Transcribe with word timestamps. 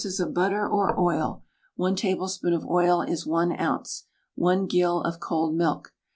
of 0.19 0.33
butter 0.33 0.67
or 0.67 0.99
oil 0.99 1.43
(1 1.75 1.95
tablespoonful 1.95 2.57
of 2.57 2.67
oil 2.67 3.03
is 3.03 3.27
1 3.27 3.51
oz.), 3.51 4.05
1 4.33 4.65
gill 4.65 4.99
of 5.01 5.19
cold 5.19 5.53
milk. 5.53 5.93